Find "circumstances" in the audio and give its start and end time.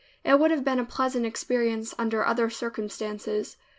2.49-3.55